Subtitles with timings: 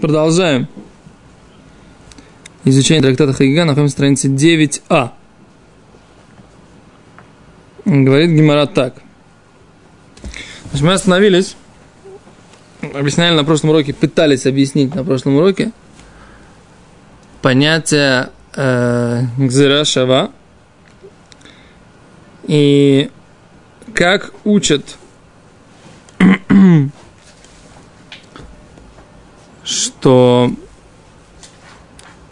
[0.00, 0.68] Продолжаем.
[2.64, 5.10] Изучение трактата Хагига, находимся на странице 9а.
[7.84, 8.94] Говорит Гимара так.
[10.70, 11.56] Значит, мы остановились,
[12.94, 15.72] объясняли на прошлом уроке, пытались объяснить на прошлом уроке
[17.42, 20.30] понятие э, Гзира Шава
[22.46, 23.10] и
[23.94, 24.96] как учат
[29.68, 30.50] что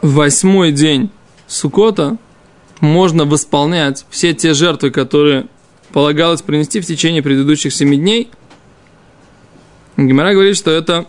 [0.00, 1.10] в восьмой день
[1.46, 2.16] Сукота
[2.80, 5.46] можно восполнять все те жертвы, которые
[5.92, 8.30] полагалось принести в течение предыдущих семи дней.
[9.98, 11.06] Гимара говорит, что это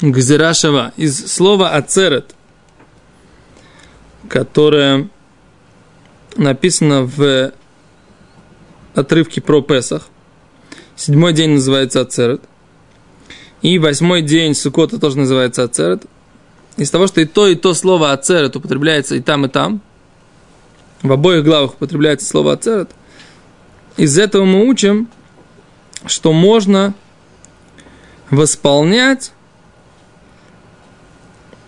[0.00, 2.34] Гзирашава из слова ацерет,
[4.28, 5.08] которое
[6.36, 7.52] написано в
[8.96, 10.08] отрывке про Песах.
[10.96, 12.42] Седьмой день называется ацерет.
[13.62, 16.04] И восьмой день Сукота тоже называется Ацерет.
[16.76, 19.80] Из того, что и то, и то слово Ацерет употребляется и там, и там,
[21.02, 22.90] в обоих главах употребляется слово Ацерет,
[23.96, 25.08] из этого мы учим,
[26.06, 26.94] что можно
[28.30, 29.32] восполнять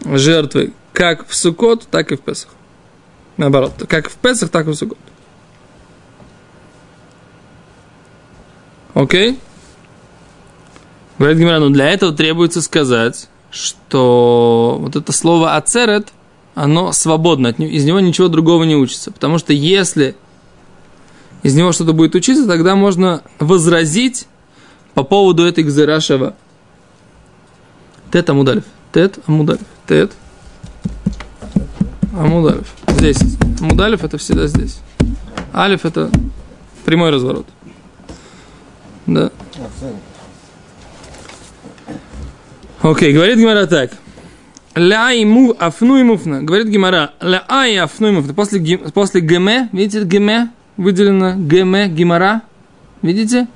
[0.05, 2.51] жертвы как в Сукот, так и в Песах.
[3.37, 4.99] Наоборот, как в Песах, так и в Сукот.
[8.95, 9.33] Окей?
[9.33, 9.39] Okay?
[11.23, 16.09] Говорит Гимара, ну для этого требуется сказать, что вот это слово ацерет,
[16.57, 19.13] оно свободно, из него ничего другого не учится.
[19.13, 20.17] Потому что если
[21.45, 24.27] из него что-то будет учиться, тогда можно возразить
[24.95, 26.35] по поводу этой гзерашева.
[28.13, 28.65] Тет Амудалев.
[28.93, 29.63] Тет Амудалев.
[29.87, 30.11] Тет
[32.19, 32.67] Амудалев.
[32.89, 33.21] Здесь.
[33.61, 34.81] Амудалев это всегда здесь.
[35.55, 36.11] Алиф это
[36.85, 37.47] прямой разворот.
[39.07, 39.31] Да.
[42.83, 43.93] Окей, говорит Гимара так.
[44.75, 46.43] Ляй му афну и муфна.
[46.43, 47.13] Говорит Гимара.
[47.21, 48.35] Ляй афну и муфна.
[48.35, 52.43] После, после геме, видите, геме выделено геме, гимара.
[53.03, 53.47] Видите?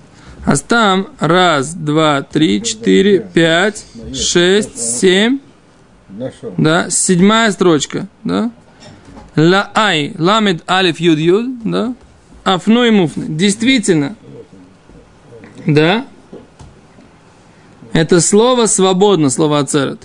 [0.44, 5.40] А там раз, два, три, четыре, пять, шесть, семь.
[6.56, 8.06] Да, седьмая строчка.
[8.22, 8.52] Да?
[9.34, 11.94] Ла ай, ламед алиф юд юд, да?
[12.44, 13.24] Афну и муфна.
[13.26, 14.14] Действительно.
[15.66, 16.04] Да?
[17.96, 20.04] Это слово свободно, слово ацерет.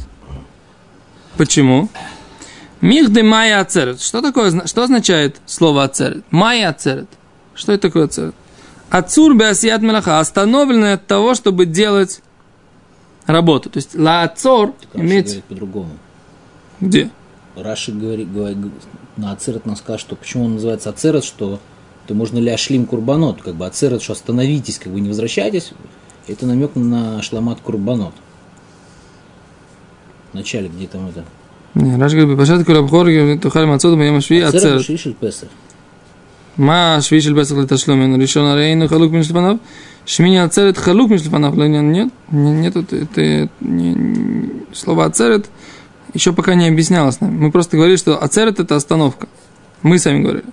[1.35, 1.89] Почему?
[2.79, 3.99] Михды майя ацерет.
[3.99, 6.23] Что такое, что означает слово ацерет?
[6.31, 7.09] Майя ацерет.
[7.53, 8.33] Что это такое ацерет?
[8.89, 10.21] Ацур беасият мелаха.
[10.21, 12.21] Остановленный от того, чтобы делать
[13.25, 13.69] работу.
[13.69, 15.43] То есть ла ацор имеет...
[15.43, 15.91] по-другому.
[16.79, 17.09] Где?
[17.57, 18.57] Раши говорит, говорит
[19.17, 21.59] на ацерет нам скажет, что почему он называется ацерет, что
[22.07, 25.73] то можно ли ашлим курбанот, как бы ацерет, что остановитесь, как бы не возвращайтесь,
[26.26, 28.14] это намек на шламат курбанот.
[30.32, 31.24] В начале, где там это.
[31.74, 33.04] Не, Раш говорит, בפרשת כל הבכור
[33.40, 34.80] תאכל מצות ביום השביעי עצרת.
[34.80, 35.46] השביעי של פסח.
[36.58, 38.22] מה השביעי של פסח לתשלום ממנו?
[38.22, 39.56] ראשון הרי היינו חלוק בין שלפניו,
[40.06, 41.54] שמיני עצרת חלוק משלפניו.
[41.56, 45.50] לעניין нет, нет, это, это не, слово ацерет
[46.14, 47.34] еще пока не объяснялось нам.
[47.34, 49.28] Мы просто говорили, что ацерет это остановка.
[49.82, 50.44] Мы сами говорили.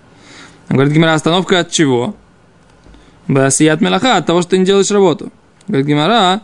[0.70, 2.16] Говорит Гимара, остановка от чего?
[3.28, 5.32] Басият мелаха, от того, что ты не делаешь работу.
[5.69, 6.41] Говорит Гимара,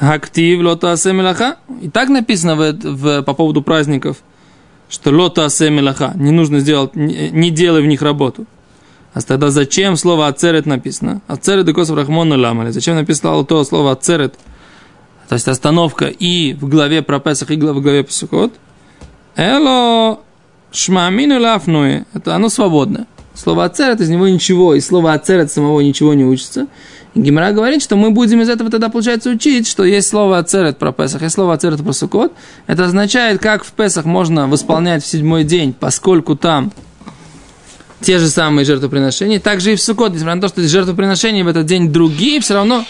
[0.00, 1.56] актив лота мелаха.
[1.80, 4.18] И так написано в, в, по поводу праздников,
[4.88, 6.12] что лота мелаха.
[6.16, 8.46] Не нужно сделать, не, не делай в них работу.
[9.14, 11.22] А тогда зачем слово ацерет написано?
[11.26, 12.70] Ацерет декос рахмону ламали.
[12.70, 14.34] Зачем написано то слово ацерет?
[15.28, 18.52] То есть остановка и в главе про Песах, и в главе Песухот.
[19.34, 20.20] Эло
[20.70, 22.04] шмамину лафнуе.
[22.14, 23.06] Это оно свободное.
[23.34, 26.68] Слово ацерет, из него ничего, и слово ацерет самого ничего не учится.
[27.16, 30.92] Гимара говорит, что мы будем из этого тогда, получается, учить, что есть слово «ацерет» про
[30.92, 32.32] Песах, есть слово «ацерет» про Сукот.
[32.66, 36.72] Это означает, как в Песах можно восполнять в седьмой день, поскольку там
[38.02, 39.40] те же самые жертвоприношения.
[39.40, 42.84] Также и в Сукот, несмотря на то, что жертвоприношения в этот день другие, все равно,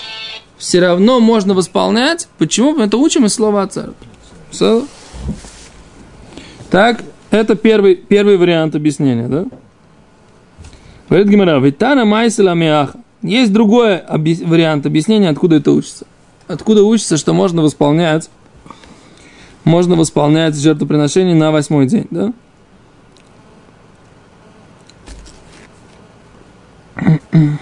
[0.59, 2.27] все равно можно восполнять.
[2.37, 2.75] Почему?
[2.75, 3.95] Мы это учим из слова «ацерет».
[4.51, 4.85] Все.
[6.69, 9.45] Так, это первый, первый вариант объяснения, да?
[11.09, 12.99] Говорит Гимара, «Витана майсела миаха».
[13.27, 14.41] Есть другой объяс...
[14.41, 16.07] вариант объяснения, откуда это учится.
[16.47, 18.31] Откуда учится, что можно восполнять,
[19.65, 22.33] можно восполнять жертвоприношение на восьмой день, да?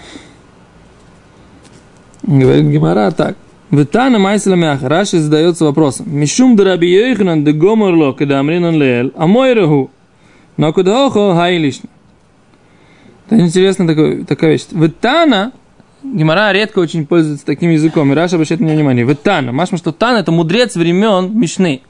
[2.23, 3.35] Говорит Гимара так.
[3.71, 4.87] Витана майсела мяха.
[4.87, 6.05] Раши задается вопросом.
[6.07, 9.89] Мишум драби йохнан де гоморло, когда амринан лeel, а мой раху.
[10.57, 11.89] Но куда охо хай лишний.
[13.27, 14.65] Это интересная такая, такая вещь.
[14.71, 15.51] Витана,
[16.03, 19.05] Гимара редко очень пользуется таким языком, и Раша обращает на него внимание.
[19.05, 19.51] В Тана.
[19.51, 21.81] Машма, что Тан это мудрец времен Мишны.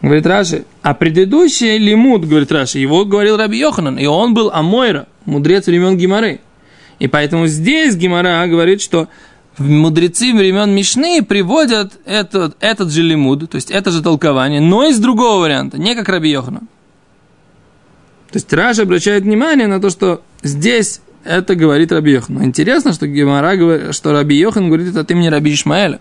[0.00, 5.08] Говорит Раши, а предыдущий лимут, говорит Раши, его говорил Раби Йоханан, и он был Амойра,
[5.24, 6.40] мудрец времен Гимары.
[7.00, 9.08] И поэтому здесь Гимара говорит, что
[9.58, 15.00] мудрецы времен Мишны приводят этот, этот же лимуд, то есть это же толкование, но из
[15.00, 16.68] другого варианта, не как Раби Йоханан.
[18.30, 22.36] То есть Раша обращает внимание на то, что здесь это говорит Раби Йохан.
[22.36, 26.00] Но интересно, что Гемара говорит, что Раби Йохан говорит это от имени Раби Ишмаэля.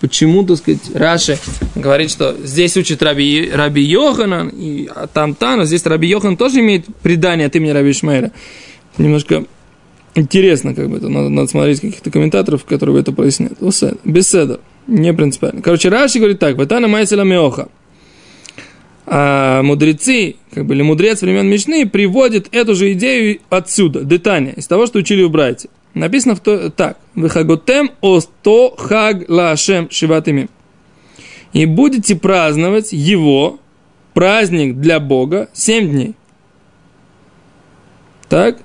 [0.00, 1.38] Почему, так сказать, Раши
[1.74, 6.36] говорит, что здесь учит Раби, Раби Йохана, и а там там, но здесь Раби Йохан
[6.36, 8.30] тоже имеет предание от имени Раби Ишмаэля.
[8.96, 9.44] Немножко
[10.14, 13.58] интересно, как бы это, надо, надо смотреть каких-то комментаторов, которые это поясняют.
[14.04, 15.62] Беседа, не принципиально.
[15.62, 17.68] Короче, Раши говорит так, Ватана Майселя Меоха
[19.10, 24.66] а мудрецы, как бы, или мудрец времен Мишны приводит эту же идею отсюда, детание, из
[24.66, 25.70] того, что учили у братьев.
[25.94, 26.98] Написано в то, так.
[27.14, 30.48] Выхаготем осто хаг лашем шиватими.
[31.54, 33.58] И будете праздновать его,
[34.12, 36.14] праздник для Бога, семь дней.
[38.28, 38.58] Так?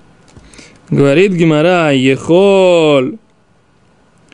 [0.90, 3.18] Говорит Гимара, ехол,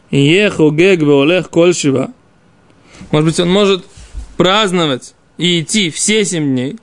[0.09, 2.11] еху гег коль шива.
[3.11, 3.85] Может быть, он может
[4.37, 6.75] праздновать и идти все семь дней.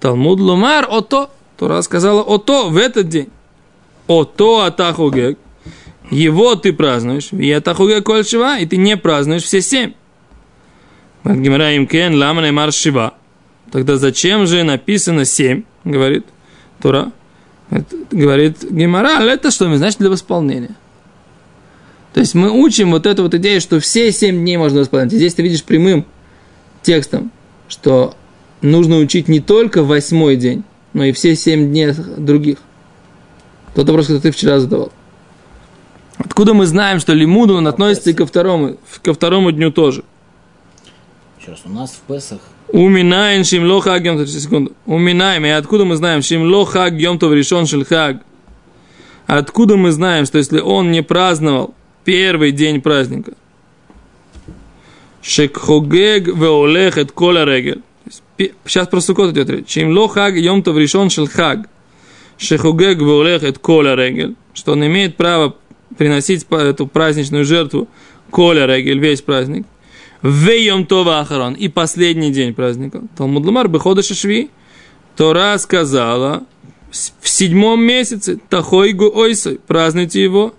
[0.00, 1.30] Талмуд лумар ото.
[1.56, 3.28] Тура сказала ото в этот день.
[4.08, 5.38] Ото атахугек.
[6.10, 7.32] Его ты празднуешь.
[7.32, 8.58] И атахугек коль шива.
[8.58, 9.92] И ты не празднуешь все семь.
[11.24, 13.14] Гимара им кен ламане мар шива.
[13.70, 15.62] Тогда зачем же написано семь?
[15.84, 16.26] Говорит
[16.82, 17.12] Тура.
[18.10, 20.74] Говорит Гимара, это что значит для восполнения.
[22.14, 25.12] То есть мы учим вот эту вот идею, что все семь дней можно восполнять.
[25.12, 26.04] И здесь ты видишь прямым
[26.82, 27.30] текстом,
[27.68, 28.14] что
[28.62, 32.58] нужно учить не только восьмой день, но и все семь дней других.
[33.74, 34.92] Тот вопрос, который ты вчера задавал.
[36.18, 40.02] Откуда мы знаем, что лимуду он относится и ко второму, ко второму дню тоже?
[41.38, 44.72] Еще раз, у нас в Песах Уминаем шимло хаг йом секунду.
[44.86, 48.22] Уминаем, и откуда мы знаем, шимло хаг йом тов решен шельхаг?
[49.26, 51.74] Откуда мы знаем, что если он не праздновал
[52.04, 53.34] первый день праздника,
[55.22, 57.82] Шекхогег веолех эт кола регель.
[58.64, 59.66] Сейчас про Сукот идет речь.
[59.66, 61.68] Чем ло хаг йом тов решен шел хаг.
[62.38, 64.36] Шехогег веолех эт кола регель.
[64.54, 65.56] Что он имеет право
[65.96, 67.88] приносить эту праздничную жертву
[68.30, 69.66] коля регель, весь праздник.
[70.22, 71.54] Вейом това ахарон.
[71.54, 73.02] И последний день праздника.
[73.16, 74.50] Талмуд Ламар бехода шашви.
[75.16, 76.44] Тора сказала
[77.20, 79.58] в седьмом месяце Тахойгу Ойсой.
[79.66, 80.54] Празднуйте его.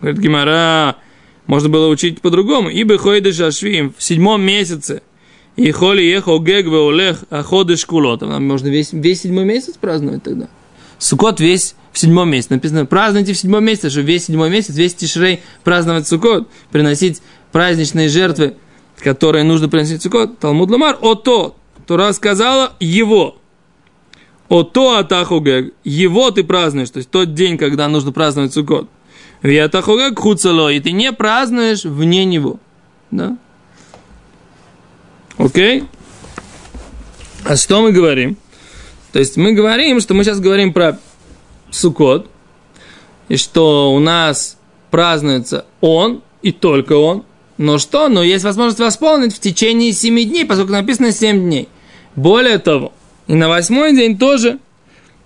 [0.00, 0.96] Говорит Гимара,
[1.50, 2.68] можно было учить по-другому.
[2.68, 5.02] Ибо хойдеш ашвим в седьмом месяце.
[5.56, 8.20] И холи ехал гег олех, а ходыш кулот.
[8.20, 10.48] Нам можно весь, весь седьмой месяц праздновать тогда.
[10.98, 12.54] Сукот весь в седьмом месяце.
[12.54, 17.20] Написано, празднуйте в седьмом месяце, что весь седьмой месяц, весь тишрей праздновать Сукот, приносить
[17.50, 18.54] праздничные жертвы,
[19.00, 20.38] которые нужно приносить Сукот.
[20.38, 23.38] Талмуд Ламар, ото, Тура сказала его.
[24.48, 28.88] Ото атахугег, его ты празднуешь, то есть тот день, когда нужно праздновать Сукот.
[29.42, 32.58] Виатахога кхуцало, и ты не празднуешь вне него.
[33.10, 33.36] Да?
[35.38, 35.84] Окей?
[37.44, 38.36] А что мы говорим?
[39.12, 40.98] То есть мы говорим, что мы сейчас говорим про
[41.70, 42.28] Сукот,
[43.28, 44.58] и что у нас
[44.90, 47.24] празднуется он, и только он.
[47.56, 48.08] Но что?
[48.08, 51.68] Но есть возможность восполнить в течение семи дней, поскольку написано семь дней.
[52.16, 52.92] Более того,
[53.26, 54.58] и на восьмой день тоже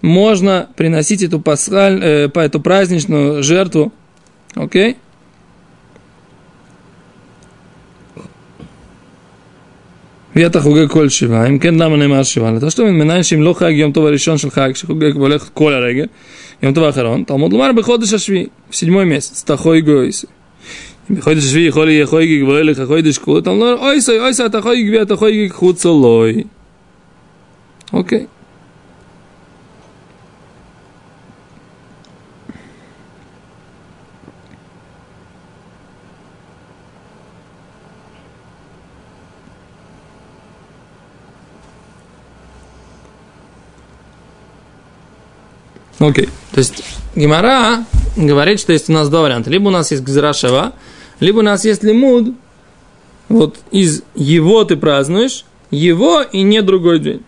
[0.02, 3.92] можно приносить эту, пасхаль, э, эту праздничную жертву
[4.57, 4.93] Окей?
[10.35, 12.51] ויתה חוגג כל שבעה, אם כן למה נאמר שבעה?
[12.51, 16.05] לתשלום מנין שאם לא חג יום טוב הראשון של חג שחוגג והולך כל הרגל,
[16.63, 20.27] יום טוב האחרון, תלמוד לומר בחודש השביעי, בסידמוי מסץ, תחוי גויסי.
[21.11, 24.99] אם בחודש השביעי יכול יהיה חויגיג והולך החודש כולו, תלמוד לומר אויסי אויסי אתה חויגיג
[24.99, 26.43] ואתה חויגיג חוץ אלוהי.
[27.93, 28.25] אוקיי.
[45.98, 46.28] Окей.
[46.52, 46.82] То есть
[47.14, 47.84] Гимара
[48.16, 49.50] говорит, что есть у нас два варианта.
[49.50, 50.72] Либо у нас есть Гзрашева,
[51.20, 52.34] либо у нас есть лимуд.
[53.28, 57.22] Вот из его ты празднуешь, его и не другой день.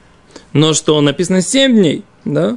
[0.52, 2.56] Но что написано 7 дней, да?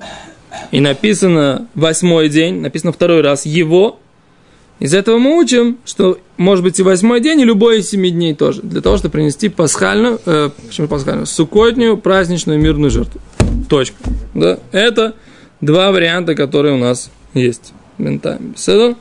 [0.72, 4.00] И написано восьмой день, написано второй раз его.
[4.80, 8.34] Из этого мы учим, что может быть и восьмой день, и любой из семи дней
[8.34, 8.62] тоже.
[8.62, 13.20] Для того, чтобы принести пасхальную, э, почему пасхальную, сукотнюю, праздничную, мирную жертву.
[13.68, 13.98] Точка.
[14.34, 14.60] Да?
[14.72, 15.16] Это
[15.62, 17.74] Два варианта, которые у нас есть.
[17.98, 18.56] бентайм.
[18.56, 18.96] Седо?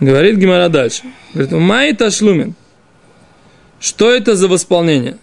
[0.00, 1.02] Говорит Гимара дальше.
[1.34, 2.54] Говорит, май ташлумен.
[3.80, 5.18] Что это за восполнение?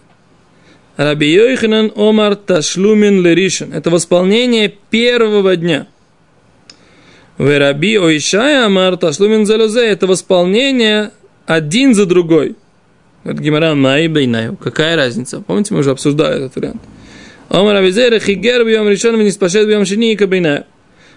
[0.96, 3.72] Раби Йоханан Омар Ташлумин Леришин.
[3.74, 5.86] Это восполнение первого дня.
[7.36, 9.86] В Раби Ойшая Амар Ташлумин Залюзе.
[9.86, 11.10] Это восполнение
[11.44, 12.56] один за другой.
[13.24, 14.56] Это Гимара Май Бейнаю.
[14.56, 15.42] Какая разница?
[15.42, 16.80] Помните, мы уже обсуждали этот вариант.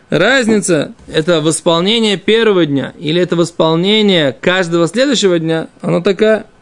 [0.09, 6.45] Разница– это восполнение первого дня или это восполнение каждого следующего дня, оно такая–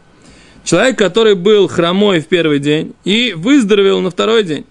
[0.68, 4.66] Человек, который был хромой в первый день и выздоровел на второй день.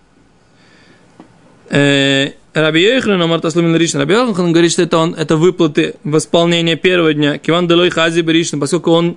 [1.70, 4.00] Э, Раби Йохран, Амар Таслумин Ришна.
[4.00, 7.38] Раби Йохран говорит, что это, он, это выплаты восполнения первого дня.
[7.38, 9.16] Киван Делой Хази Ришна, поскольку он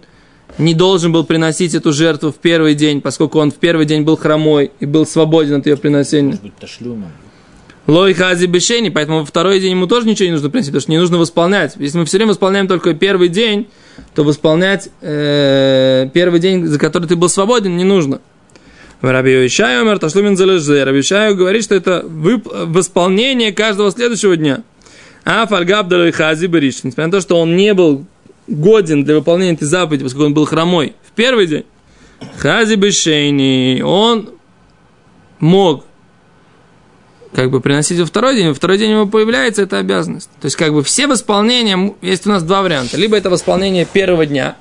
[0.57, 4.17] не должен был приносить эту жертву в первый день, поскольку он в первый день был
[4.17, 6.31] хромой и был свободен от ее приношения.
[6.31, 7.11] Может быть, ташлюмом.
[7.87, 10.91] Лой хази бешени, поэтому во второй день ему тоже ничего не нужно приносить, потому что
[10.91, 11.73] не нужно восполнять.
[11.77, 13.67] Если мы все время восполняем только первый день,
[14.13, 18.21] то восполнять э, первый день, за который ты был свободен, не нужно.
[19.01, 20.83] Раби Ишаю умер, ташлумин залежи.
[20.83, 24.61] Раби Ишаю говорит, что это вып- восполнение каждого следующего дня.
[25.25, 26.83] А фальгаб хази бериш.
[26.83, 28.05] Несмотря на то, что он не был
[28.49, 31.65] годен для выполнения этой заповеди, поскольку он был хромой в первый день.
[32.37, 34.31] Хази бешейни, он
[35.39, 35.85] мог
[37.33, 40.29] как бы приносить во второй день, во второй день ему появляется эта обязанность.
[40.41, 42.97] То есть как бы все восполнения, есть у нас два варианта.
[42.97, 44.55] Либо это восполнение первого дня,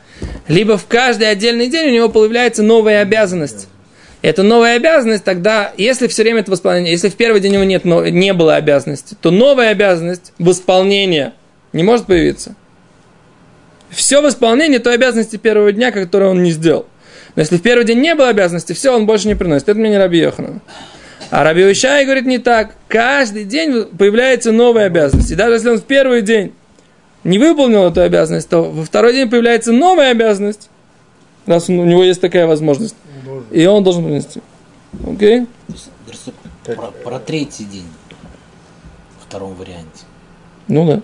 [0.46, 3.68] либо в каждый отдельный день у него появляется новая обязанность.
[4.20, 7.64] Это новая обязанность, тогда, если все время это восполнение, если в первый день у него
[7.64, 11.34] нет, не было обязанности, то новая обязанность восполнения
[11.72, 12.56] не может появиться.
[13.90, 16.86] Все восполнение той обязанности первого дня, которую он не сделал.
[17.34, 19.68] Но если в первый день не было обязанности, все, он больше не приносит.
[19.68, 20.60] Это мне не Раби Йоханан.
[21.30, 22.74] А Раби Ушай говорит не так.
[22.88, 25.30] Каждый день появляется новая обязанность.
[25.30, 26.52] И даже если он в первый день
[27.24, 30.70] не выполнил эту обязанность, то во второй день появляется новая обязанность.
[31.46, 32.96] Раз у него есть такая возможность.
[33.50, 34.40] И он должен принести.
[35.06, 35.40] Окей?
[35.40, 35.46] Okay?
[36.64, 37.86] Про, про третий день.
[39.20, 40.04] В втором варианте.
[40.66, 41.02] Ну да.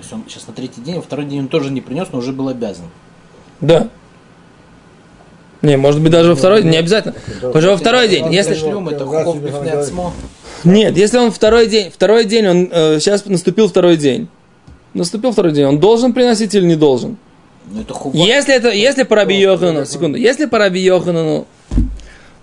[0.00, 2.20] То есть он сейчас на третий день, во второй день он тоже не принес, но
[2.20, 2.86] уже был обязан.
[3.60, 3.88] Да.
[5.60, 7.14] Не, может быть, даже во второй день, не обязательно.
[7.52, 8.32] Уже во второй день.
[8.32, 8.56] Если...
[10.64, 14.28] Нет, если он второй день, второй день, он э, сейчас наступил второй день.
[14.94, 17.18] Наступил второй день, он должен приносить или не должен?
[17.70, 21.46] Ну, это если это, если по Раби Йохану, секунду, если по Раби Йохану,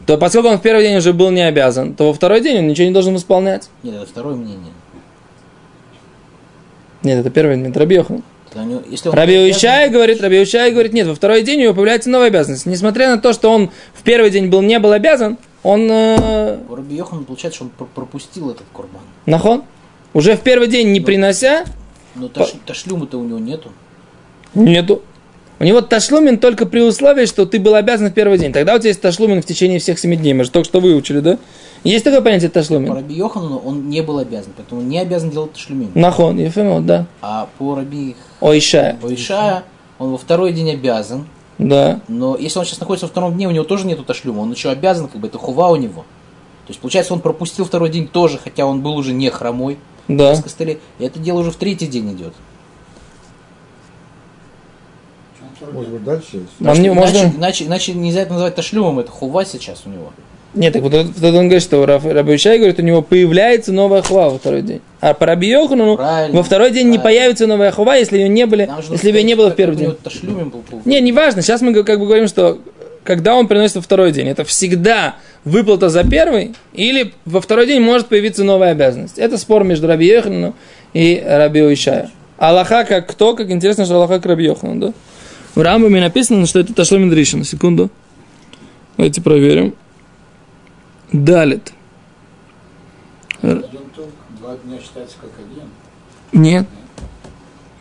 [0.06, 2.68] то поскольку он в первый день уже был не обязан, то во второй день он
[2.68, 3.68] ничего не должен исполнять.
[3.82, 4.74] Нет, это второе мнение.
[7.04, 8.24] Нет, это первое мнение, это Раби Йохан.
[8.56, 11.74] Него, если он Раби Уишай говорит, Раби Уишай говорит, нет, во второй день у него
[11.76, 12.66] появляется новая обязанность.
[12.66, 15.88] Несмотря на то, что он в первый день был не был обязан, он...
[15.92, 16.58] Э...
[16.70, 19.02] Раби Йохан получается, что он пропустил этот курбан.
[19.26, 19.64] Нахон?
[20.14, 21.66] Уже в первый день не но, принося...
[22.16, 23.72] Но таш, ташлюма-то у него нету.
[24.56, 25.04] Нету.
[25.60, 28.54] У него ташлумин только при условии, что ты был обязан в первый день.
[28.54, 30.34] Тогда у тебя есть ташлумин в течение всех семи дней.
[30.34, 31.40] Мы же только что выучили, да?
[31.84, 32.90] Есть такое понятие ташлумин?
[32.90, 35.92] По Раби Йохану он не был обязан, поэтому он не обязан делать ташлумин.
[35.96, 37.08] Нахон, Ефемот, да.
[37.22, 38.98] А по Раби Ойшая.
[39.02, 39.64] Ойшая,
[39.98, 41.28] он во второй день обязан.
[41.58, 42.02] Да.
[42.08, 44.70] Но если он сейчас находится во втором дне, у него тоже нету ташлюма, он еще
[44.70, 46.02] обязан, как бы это хува у него.
[46.68, 49.78] То есть, получается, он пропустил второй день тоже, хотя он был уже не хромой.
[50.08, 50.40] Да.
[50.40, 50.80] Костылей.
[51.00, 52.34] И это дело уже в третий день идет.
[55.72, 56.48] Может быть, дальше есть.
[56.60, 57.38] Он не, иначе, можно...
[57.38, 60.12] иначе, иначе нельзя это называть ташлюмом, это хува сейчас у него.
[60.54, 64.30] Нет, так вот, вот он говорит, что Раби Ишай говорит, у него появляется новая хува
[64.30, 64.82] во второй день.
[65.02, 66.92] А по Раби Йохану во второй день правильно.
[66.92, 69.96] не появится новая хува, если ее не были, если ее не было в первый день.
[70.24, 70.82] Был, был.
[70.86, 71.42] Не, не важно.
[71.42, 72.60] Сейчас мы как бы говорим, что
[73.04, 77.82] когда он приносит во второй день, это всегда выплата за первый, или во второй день
[77.82, 79.18] может появиться новая обязанность.
[79.18, 80.56] Это спор между Раби Йохану
[80.94, 82.10] и Раби Ишая.
[82.38, 84.94] Аллаха как кто, как интересно, что Аллаха как Раби Йохану, да?
[85.58, 87.44] В Рамбаме написано, что это Ташломин Ришин.
[87.44, 87.90] Секунду.
[88.96, 89.74] Давайте проверим.
[91.12, 91.74] Далит.
[93.42, 95.64] Два дня считается как один?
[96.32, 96.68] Нет.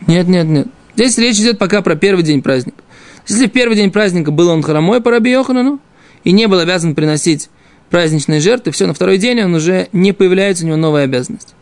[0.06, 0.68] Нет, нет, нет.
[0.94, 2.82] Здесь речь идет пока про первый день праздника.
[3.28, 5.78] Если в первый день праздника был он хромой по Раби Йоханану
[6.24, 7.50] и не был обязан приносить
[7.90, 11.54] праздничные жертвы, все, на второй день он уже не появляется у него новая обязанность.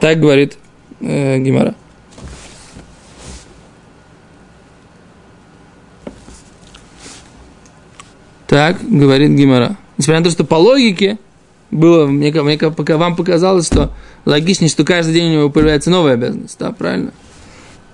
[0.00, 0.58] Так говорит
[1.00, 1.74] э, Гимара.
[8.50, 9.76] Так говорит Гимара.
[9.96, 11.18] Несмотря на то, что по логике
[11.70, 13.92] было, мне, мне пока вам показалось, что
[14.24, 16.58] логичнее, что каждый день у него появляется новая обязанность.
[16.58, 17.12] Да, правильно?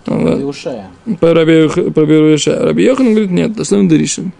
[0.07, 0.89] Раби Ушая.
[1.21, 2.65] По Раби Ушая.
[2.65, 4.33] Раби Йохан говорит, нет, то что Даришин.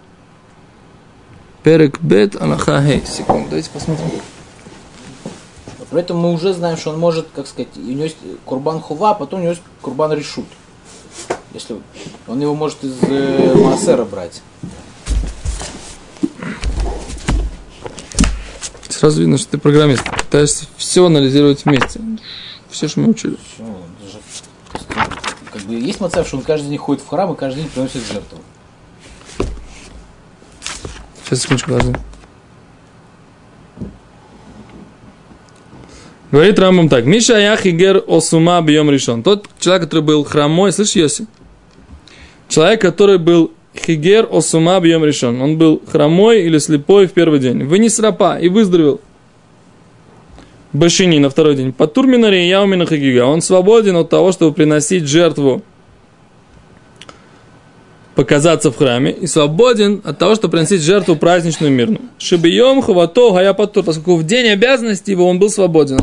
[1.61, 3.03] Перек бет алаха хей.
[3.05, 4.07] Секунду, давайте посмотрим.
[5.91, 9.13] Поэтому мы уже знаем, что он может, как сказать, у него есть курбан хува, а
[9.13, 10.47] потом у него есть курбан решут.
[11.53, 11.75] Если
[12.27, 14.41] он его может из э, Маасера брать.
[18.97, 20.03] Сразу видно, что ты программист.
[20.09, 22.01] Пытаешься все анализировать вместе.
[22.71, 23.37] Все, что мы учили.
[25.53, 28.01] Как бы есть мацав, что он каждый день ходит в храм и каждый день приносит
[28.07, 28.39] жертву.
[31.23, 31.95] Сейчас, секундочку, подожди.
[36.31, 37.05] Говорит Рамбам так.
[37.05, 39.21] Миша Яхигер Осума Бьем решен.
[39.21, 41.27] Тот человек, который был хромой, слышишь, Йоси?
[42.49, 45.41] Человек, который был Хигер Осума Бьем решен.
[45.41, 47.63] Он был хромой или слепой в первый день.
[47.63, 49.01] Вынес рапа и выздоровел.
[50.73, 51.71] Башини на второй день.
[51.71, 53.25] По турминаре Яумина Хигига.
[53.25, 55.63] Он свободен от того, чтобы приносить жертву
[58.17, 62.01] показаться в храме и свободен от того, чтобы приносить жертву праздничную мирную.
[62.17, 65.99] Шибием хавато гая патур, поскольку в день обязанности его он был свободен.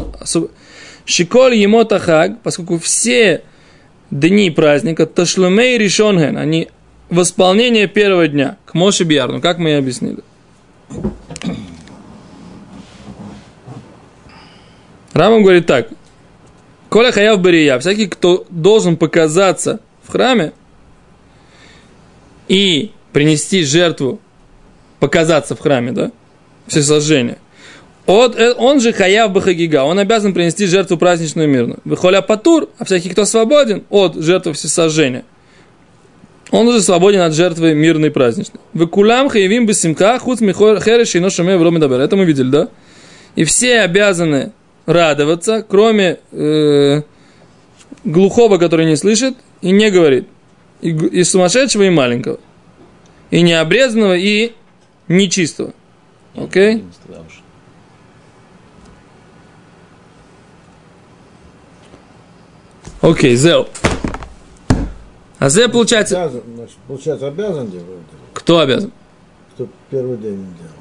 [1.04, 3.42] Шиколь ему тахаг, поскольку все
[4.12, 6.68] дни праздника, ташлумей решонген, они
[7.14, 10.18] восполнение первого дня, к Моше Биарну, как мы и объяснили.
[15.12, 15.88] Рамам говорит так.
[16.88, 20.52] Коля хаяв бария, всякий, кто должен показаться в храме,
[22.48, 24.20] и принести жертву,
[24.98, 26.10] показаться в храме, да,
[26.66, 27.38] все сожжения.
[28.06, 31.78] От, э, он же хаяв бахагига, он обязан принести жертву праздничную мирную.
[31.84, 35.24] Выхоля патур, а всякий, кто свободен от жертвы всесожжения,
[36.54, 38.60] он уже свободен от жертвы мирной праздничной.
[38.74, 42.68] Выкулям хаявим бесимка хуц михор хереш и ношаме в Это мы видели, да?
[43.34, 44.52] И все обязаны
[44.86, 47.02] радоваться, кроме э,
[48.04, 50.28] глухого, который не слышит и не говорит
[50.80, 52.38] и, и сумасшедшего, и маленького.
[53.32, 54.52] И необрезанного, и
[55.08, 55.72] нечистого.
[56.36, 56.76] Окей?
[56.76, 56.84] Okay?
[63.00, 63.68] Окей, okay, зел.
[65.44, 66.22] А зе получается...
[66.22, 67.86] Обязан, значит, получается, обязан делать?
[68.32, 68.92] Кто обязан?
[69.52, 70.72] Кто первый день не делал.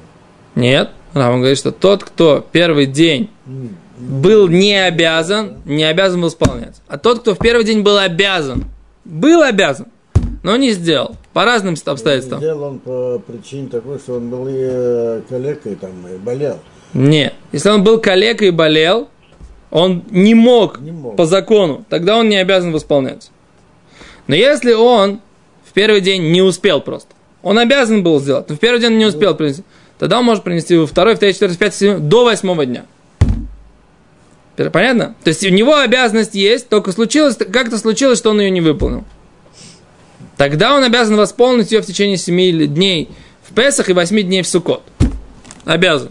[0.54, 0.90] Нет.
[1.14, 3.28] Он говорит, что тот, кто первый день
[3.98, 6.76] был не обязан, не обязан был исполнять.
[6.88, 8.64] А тот, кто в первый день был обязан,
[9.04, 9.88] был обязан,
[10.42, 11.16] но не сделал.
[11.34, 12.38] По разным обстоятельствам.
[12.38, 16.58] Сделал он по причине такой, что он был и э, калекой там, и болел.
[16.94, 17.34] Нет.
[17.52, 19.08] Если он был калекой и болел,
[19.70, 21.16] он не мог, Не мог.
[21.16, 23.30] по закону, тогда он не обязан восполнять.
[24.26, 25.20] Но если он
[25.64, 29.04] в первый день не успел просто, он обязан был сделать, но в первый день не
[29.04, 29.62] успел принести,
[29.98, 32.84] тогда он может принести во второй, в третий, четвертый, пятый, седьмой, до восьмого дня.
[34.56, 35.14] Понятно?
[35.24, 39.04] То есть у него обязанность есть, только случилось, как-то случилось, что он ее не выполнил.
[40.36, 43.10] Тогда он обязан восполнить ее в течение 7 дней
[43.42, 44.82] в Песах и 8 дней в Суккот.
[45.64, 46.10] Обязан.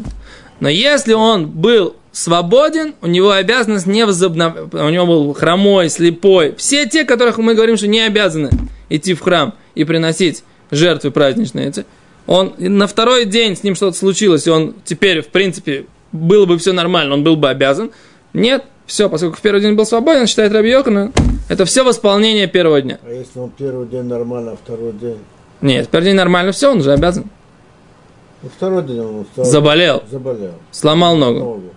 [0.59, 6.55] Но если он был свободен, у него обязанность не возобновлять, у него был хромой, слепой,
[6.55, 8.51] все те, которых мы говорим, что не обязаны
[8.87, 11.85] идти в храм и приносить жертвы праздничные эти,
[12.27, 16.57] он на второй день с ним что-то случилось, и он теперь, в принципе, было бы
[16.59, 17.91] все нормально, он был бы обязан.
[18.33, 21.11] Нет, все, поскольку в первый день был свободен, считает Раби Йохана,
[21.49, 22.99] это все восполнение первого дня.
[23.03, 25.17] А если он первый день нормально, а второй день?
[25.61, 27.25] Нет, первый день нормально, все, он же обязан.
[28.57, 29.45] Второй день он устал.
[29.45, 30.03] Заболел.
[30.11, 30.53] Заболел.
[30.71, 31.39] Сломал ногу.
[31.39, 31.73] Ногу.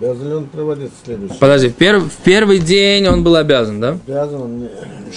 [0.00, 1.38] Обязан ли он проводить следующий?
[1.38, 3.98] Подожди, в, перв- в первый день он был обязан, да?
[4.06, 4.68] Обязан он не...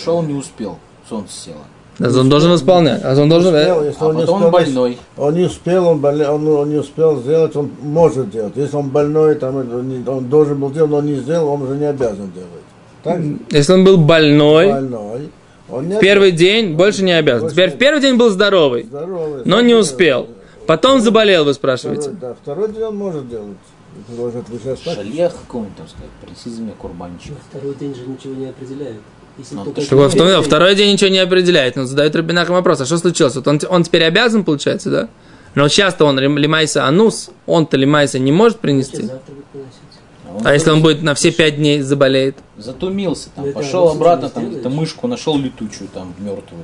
[0.04, 0.78] Шел не успел,
[1.10, 1.58] солнце село.
[1.98, 3.02] Да, он должен восполнять.
[3.04, 3.54] А он должен...
[3.54, 4.98] успел, если А он не потом успел, он больной.
[5.18, 8.54] Он не успел, он, болел, он, он не успел сделать, он может делать.
[8.56, 11.64] Если он больной, там, он, не- он должен был делать, но он не сделал, он
[11.64, 12.64] уже не обязан делать.
[13.04, 13.20] Так?
[13.52, 15.30] Если он был больной, Больной.
[15.72, 17.50] Он не в первый день больше не обязан.
[17.50, 19.42] Теперь в первый день был здоровый, Здоровый.
[19.46, 20.28] но не успел.
[20.66, 22.12] Потом заболел, вы спрашиваете.
[22.12, 23.58] Второй, да, второй день он может делать.
[24.08, 24.96] Сейчас так?
[24.96, 27.34] Шалех какой-нибудь, там сказать, принеси за меня курбанчик.
[27.50, 29.02] Второй день же ничего не определяет.
[29.38, 31.76] Если Ну, только Такой второй, второй день ничего не определяет.
[31.76, 33.36] Но задает Рабинахам вопрос, а что случилось?
[33.36, 35.10] Вот он, он теперь обязан, получается, да?
[35.56, 38.98] Но часто он лим- лимайса анус, он-то лимайса не может принести.
[38.98, 39.20] приносить.
[40.36, 42.38] он А если он будет на все пять дней заболеет?
[42.58, 46.64] Затумился там, Ну, пошел обратно, там мышку нашел летучую там, мертвую.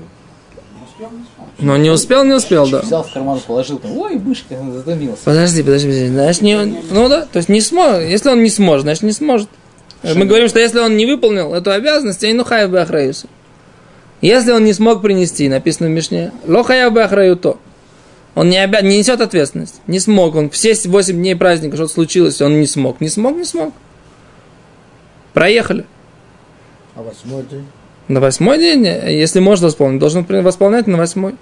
[1.60, 2.82] Но не успел, не успел, да.
[2.82, 5.24] Взял в карман, положил там, ой, мышка, затумился.
[5.26, 6.08] Подожди, подожди, подожди.
[6.08, 6.56] Знаешь, не,
[6.92, 8.10] ну да, то есть не сможет.
[8.10, 9.50] Если он не сможет, значит не сможет.
[10.04, 13.28] Мы говорим, что если он не выполнил эту обязанность, то инухаев бы охраюсу.
[14.22, 17.60] Если он не смог принести, написано в Мишне, лохаев бы охраю то.
[18.36, 18.82] Он не, обя...
[18.82, 19.82] не несет ответственность.
[19.88, 20.36] Не смог.
[20.36, 23.02] Он все 8 дней праздника, что-то случилось, он не смог.
[23.02, 23.74] Не смог, не смог.
[25.34, 25.86] Проехали.
[26.96, 27.66] А восьмой день?
[28.08, 31.36] На восьмой день, если можно восполнить, должен восполнять на восьмой.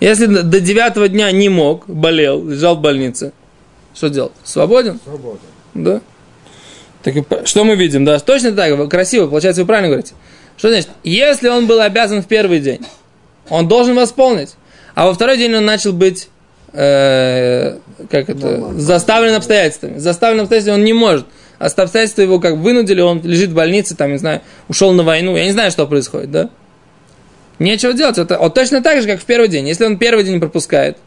[0.00, 3.32] Если до- девятого дня не мог, болел, лежал в больнице,
[3.94, 4.32] что делать?
[4.42, 4.98] Свободен?
[5.04, 5.38] Свобода.
[5.74, 6.00] Да.
[7.02, 7.14] Так
[7.46, 8.18] что мы видим, да?
[8.18, 10.14] Точно так, красиво, получается, вы правильно говорите.
[10.56, 10.88] Что значит?
[11.04, 12.80] Если он был обязан в первый день,
[13.48, 14.54] он должен восполнить.
[14.94, 16.28] А во второй день он начал быть,
[16.72, 17.78] э,
[18.10, 19.98] как это, заставлен обстоятельствами.
[19.98, 21.26] Заставлен обстоятельствами он не может.
[21.64, 25.36] Обстоятельства его как вынудили, он лежит в больнице, там, не знаю, ушел на войну.
[25.36, 26.50] Я не знаю, что происходит, да?
[27.58, 28.18] Нечего делать.
[28.18, 29.66] Это, вот точно так же, как в первый день.
[29.66, 30.98] Если он первый день пропускает,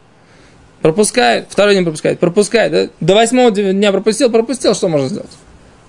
[0.82, 2.72] пропускает, второй день пропускает, пропускает.
[2.72, 2.88] да?
[3.00, 5.30] До восьмого дня пропустил, пропустил, что можно сделать?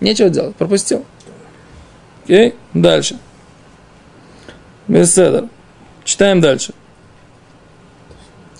[0.01, 1.05] Нечего делать, пропустил.
[2.25, 3.17] Окей, дальше.
[4.87, 5.45] Беседер.
[6.03, 6.73] Читаем дальше.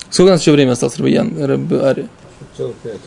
[0.09, 2.07] Сколько у нас еще времени осталось, Рабиян, Раб Ари?
[2.57, 2.97] Целых пять.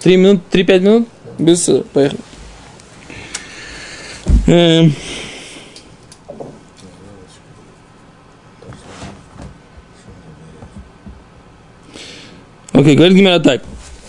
[0.00, 1.08] Три минут, три-пять минут?
[1.40, 2.20] Беседер, поехали.
[4.46, 4.92] Эм.
[12.72, 13.62] Окей, говорит Гимара так.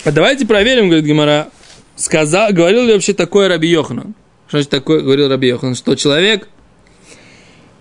[0.03, 1.49] А давайте проверим, говорит Гимара,
[1.95, 4.13] сказал, говорил ли вообще такое Раби Йоханан?
[4.47, 5.75] Что значит такое, говорил Раби Йоханан?
[5.75, 6.49] Что человек,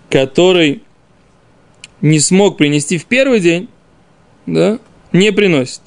[0.09, 0.81] который
[1.99, 3.67] не смог принести в первый день,
[4.45, 4.79] да,
[5.11, 5.81] не приносит.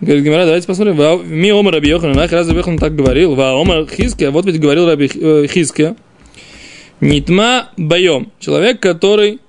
[0.00, 0.96] Говорит Гимара, давайте посмотрим.
[1.26, 3.34] Ми омар Раби Йоханан, ах, раз Раби Йоханан так говорил.
[3.34, 5.94] Ва омар Хизке, вот ведь говорил Раби Х- э.
[7.00, 8.30] Нитма боем.
[8.38, 9.40] Человек, который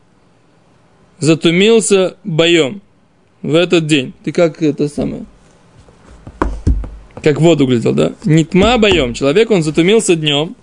[1.20, 2.82] затумился боем
[3.42, 4.14] в этот день.
[4.24, 5.26] Ты как это самое?
[7.24, 8.14] Как воду глядел, да?
[8.24, 9.14] Нитма боем.
[9.14, 10.56] Человек, он затумился днем.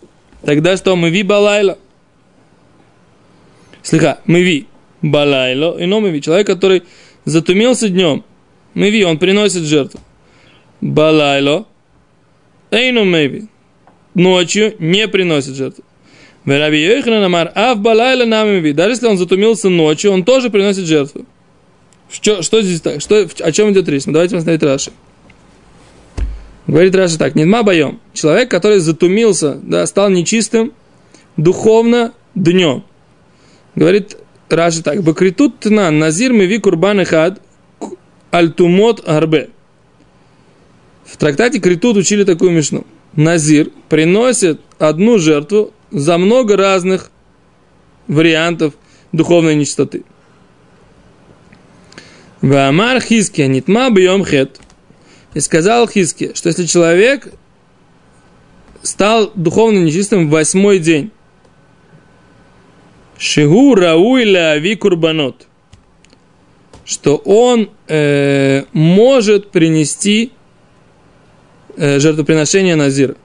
[0.43, 0.97] Тогда что?
[0.97, 1.79] Мы ви балайла.
[3.83, 4.67] Слыха, мы ви
[5.03, 6.21] балайло, и но мы ви.
[6.21, 6.83] Человек, который
[7.27, 8.25] затумился днем.
[8.75, 10.01] Мы ви, он приносит жертву.
[10.81, 11.67] Балайло,
[12.71, 13.49] эйну мэйви.
[14.15, 15.85] Ночью не приносит жертву.
[16.45, 18.73] Раби Йоханан Амар, а в балайла нам ви.
[18.73, 21.25] Даже если он затумился ночью, он тоже приносит жертву.
[22.11, 23.01] Что, что здесь так?
[23.01, 24.07] Что, о чем идет речь?
[24.07, 24.93] Ну, давайте посмотреть Раши.
[26.67, 27.35] Говорит Раши так.
[27.35, 28.01] Нидма боем.
[28.13, 30.73] Человек, который затумился, да, стал нечистым
[31.37, 32.85] духовно днем.
[33.75, 34.17] Говорит
[34.49, 35.03] Раши так.
[35.03, 37.41] Бакритут тна назир миви курбан хад
[38.35, 39.51] альтумот арбе.
[41.05, 42.85] В трактате Критут учили такую мишну.
[43.15, 47.13] Назир приносит одну жертву за много разных
[48.09, 48.75] вариантов
[49.13, 50.03] духовной нечистоты.
[52.41, 54.61] Ваамар Хиски, нитма бьем хет.
[55.35, 57.33] И сказал Хиски, что если человек
[58.83, 61.13] стал духовно нечистым в восьмой день,
[63.17, 65.47] Шигу рауи лаави курбанот,
[66.85, 70.33] что он э, может принести
[71.77, 73.17] э, жертвоприношение Назира.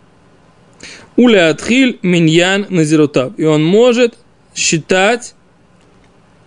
[1.15, 3.34] Уля атхиль миньян назирутав.
[3.38, 4.15] И он может
[4.56, 5.36] считать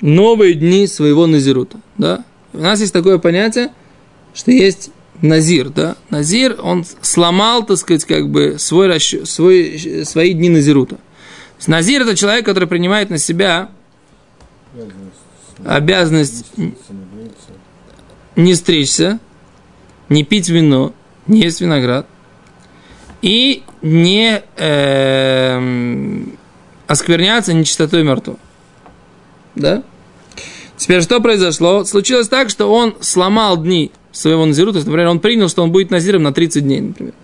[0.00, 1.78] новые дни своего назирута.
[1.98, 2.24] Да?
[2.54, 3.70] У нас есть такое понятие,
[4.32, 5.68] что есть назир.
[5.68, 5.96] Да?
[6.08, 10.98] Назир, он сломал, так сказать, как бы свой, расчет, свой, свои дни назирута.
[11.66, 13.70] Назир это человек, который принимает на себя
[15.64, 16.52] обязанность
[18.36, 19.18] не стричься,
[20.08, 20.92] не пить вино,
[21.26, 22.06] не есть виноград
[23.22, 26.36] и не эм,
[26.88, 28.38] оскверняться нечистотой мертвого.
[29.54, 29.84] Да?
[30.76, 31.84] Теперь что произошло?
[31.84, 35.70] Случилось так, что он сломал дни своего назиру, то есть, например, он принял, что он
[35.70, 37.14] будет назиром на 30 дней, например.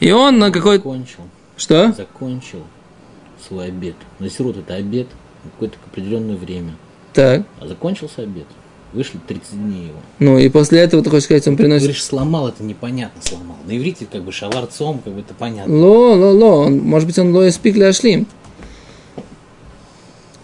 [0.00, 0.82] И он на какой-то...
[0.82, 1.22] Закончил.
[1.56, 1.92] Что?
[1.92, 2.64] Закончил
[3.46, 3.94] свой обед.
[4.18, 5.06] Насирут это обед
[5.44, 6.74] на какое-то определенное время.
[7.12, 7.42] Так.
[7.60, 8.46] А закончился обед.
[8.92, 10.00] Вышли 30 дней его.
[10.18, 11.84] Ну и после этого, ты хочешь сказать, он Ты приносит...
[11.84, 13.56] говоришь, сломал, это непонятно сломал.
[13.64, 15.72] На иврите как бы шаварцом, как бы это понятно.
[15.72, 16.66] Ло, ло, ло.
[16.66, 18.26] Он, может быть, он ло испик ли ашлим.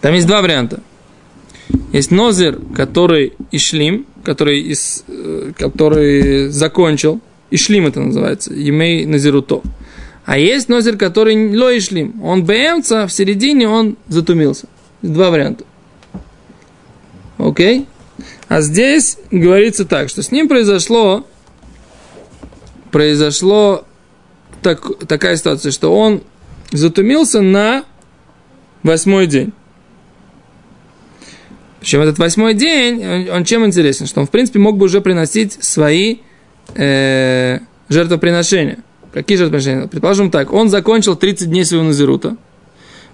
[0.01, 0.81] Там есть два варианта.
[1.93, 7.21] Есть нозер, который ишлим, который, из, э, который закончил.
[7.51, 8.53] Ишлим это называется.
[8.55, 9.63] Емей назируто.
[10.25, 12.23] А есть нозер, который ло ишлим.
[12.23, 14.67] Он бэмца, в середине он затумился.
[15.03, 15.65] Два варианта.
[17.57, 17.87] Окей?
[18.49, 21.27] А здесь говорится так, что с ним произошло
[22.93, 23.87] произошло
[24.61, 26.23] так, такая ситуация, что он
[26.71, 27.85] затумился на
[28.83, 29.55] восьмой день.
[31.81, 34.05] Причем этот восьмой день, он, он чем интересен?
[34.05, 36.19] Что он, в принципе, мог бы уже приносить свои
[36.75, 38.81] э, жертвоприношения.
[39.15, 39.89] Какие жертвоприношения?
[39.89, 42.37] Предположим так, он закончил 30 дней своего назирута.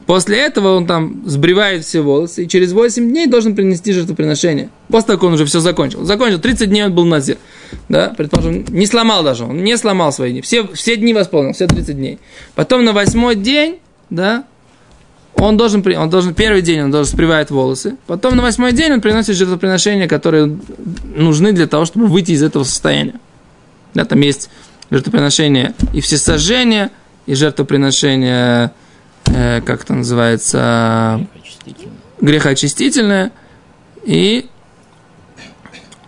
[0.07, 4.71] После этого он там сбривает все волосы и через 8 дней должен принести жертвоприношение.
[4.89, 6.05] После того, как он уже все закончил.
[6.05, 7.39] Закончил, 30 дней он был назир.
[7.89, 10.41] Да, предположим, не сломал даже, он не сломал свои дни.
[10.41, 12.19] Все, все дни восполнил, все 30 дней.
[12.55, 13.79] Потом на восьмой день,
[14.11, 14.45] да,
[15.37, 19.01] он должен, он должен первый день он должен спривает волосы, потом на восьмой день он
[19.01, 20.59] приносит жертвоприношения, которые
[21.17, 23.15] нужны для того, чтобы выйти из этого состояния.
[23.95, 24.51] Да, там есть
[24.91, 26.91] жертвоприношение и всесожжение,
[27.27, 28.73] и жертвоприношение,
[29.27, 31.93] э, как это называется, Очистительно.
[32.21, 33.33] грехоочистительное,
[34.05, 34.47] и,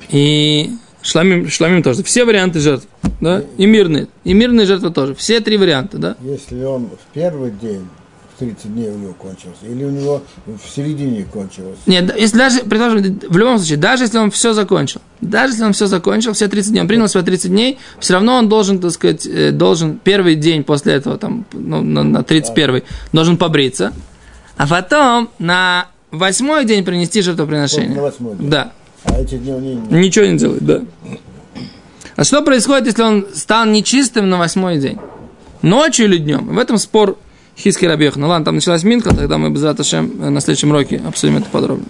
[0.09, 0.71] и
[1.03, 2.03] шламим, шламим тоже.
[2.03, 2.87] Все варианты жертв,
[3.21, 5.15] да, и мирные, и мирные жертвы тоже.
[5.15, 6.17] Все три варианта, да.
[6.23, 7.87] Если он в первый день,
[8.39, 11.79] 30 дней у него кончился, или у него в середине кончилось.
[11.87, 15.73] Нет, если даже, предположим, в любом случае, даже если он все закончил, даже если он
[15.73, 18.91] все закончил, все 30 дней, он принял свои 30 дней, все равно он должен, так
[18.91, 23.93] сказать, э, должен первый день после этого, там, ну, на, на 31 должен побриться,
[24.57, 27.97] а потом на восьмой день принести жертвоприношение.
[27.97, 28.51] На восьмой день.
[28.51, 28.73] Да,
[29.05, 29.75] А эти дни он не...
[29.75, 30.83] ничего не делает, да.
[32.17, 34.99] А что происходит, если он стал нечистым на восьмой день?
[35.63, 36.55] Ночью или днем?
[36.55, 37.19] В этом спор
[37.57, 38.17] Хиски Рабех.
[38.17, 41.87] Ну ладно, там началась Минка, тогда мы без Раташем на следующем уроке обсудим это подробно.